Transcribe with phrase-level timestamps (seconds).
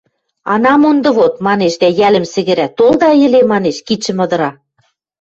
[0.53, 4.51] –Ана монды вот!– манеш дӓ йӓлӹм сӹгӹрӓ:– Толда йӹле!..– манеш, кидшӹм ыдыра.